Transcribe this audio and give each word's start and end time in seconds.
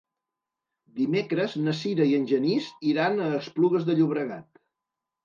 Dimecres 1.01 1.53
na 1.65 1.75
Sira 1.79 2.07
i 2.11 2.15
en 2.21 2.25
Genís 2.31 2.71
iran 2.93 3.21
a 3.27 3.29
Esplugues 3.41 3.87
de 3.91 3.97
Llobregat. 4.01 4.49